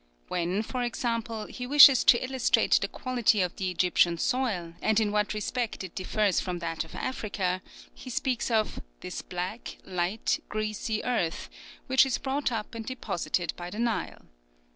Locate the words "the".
2.81-2.87, 3.57-3.69, 13.69-13.77